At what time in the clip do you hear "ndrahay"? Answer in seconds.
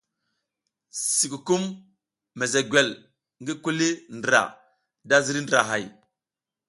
5.45-5.83